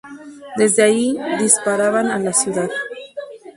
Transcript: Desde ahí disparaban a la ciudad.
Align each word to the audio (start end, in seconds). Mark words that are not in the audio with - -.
Desde 0.57 0.81
ahí 0.81 1.15
disparaban 1.37 2.07
a 2.09 2.17
la 2.17 2.33
ciudad. 2.33 2.71